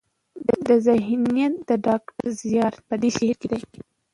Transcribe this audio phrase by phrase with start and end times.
[0.85, 3.35] ذهنيت د ډاکټر زيار په دې شعر
[3.71, 3.81] کې